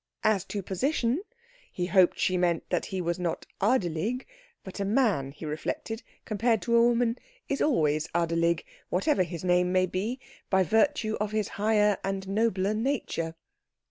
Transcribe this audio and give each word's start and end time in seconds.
As 0.23 0.43
to 0.45 0.63
position, 0.63 1.21
he 1.71 1.85
supposed 1.85 2.13
she 2.17 2.35
meant 2.35 2.67
that 2.71 2.87
he 2.87 3.01
was 3.01 3.19
not 3.19 3.45
adelig; 3.61 4.25
but 4.63 4.79
a 4.79 4.83
man, 4.83 5.31
he 5.31 5.45
reflected, 5.45 6.01
compared 6.25 6.59
to 6.63 6.75
a 6.75 6.81
woman, 6.81 7.19
is 7.47 7.61
always 7.61 8.07
adelig, 8.15 8.63
whatever 8.89 9.21
his 9.21 9.43
name 9.43 9.71
may 9.71 9.85
be, 9.85 10.19
by 10.49 10.63
virtue 10.63 11.17
of 11.21 11.33
his 11.33 11.49
higher 11.49 11.99
and 12.03 12.27
nobler 12.27 12.73
nature. 12.73 13.35